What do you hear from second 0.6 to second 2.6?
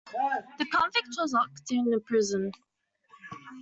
convict was locked in a Prison.